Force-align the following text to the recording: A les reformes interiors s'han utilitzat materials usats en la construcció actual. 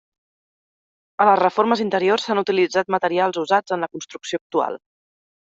A 1.25 1.27
les 1.29 1.41
reformes 1.41 1.83
interiors 1.85 2.25
s'han 2.29 2.43
utilitzat 2.45 2.91
materials 2.97 3.39
usats 3.45 3.77
en 3.77 3.87
la 3.87 3.91
construcció 3.99 4.45
actual. 4.45 4.83